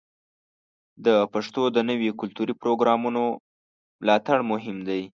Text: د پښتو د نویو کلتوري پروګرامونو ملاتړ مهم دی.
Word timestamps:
د 1.05 1.07
پښتو 1.33 1.61
د 1.75 1.77
نویو 1.89 2.17
کلتوري 2.21 2.53
پروګرامونو 2.61 3.23
ملاتړ 4.01 4.37
مهم 4.51 4.77
دی. 4.87 5.01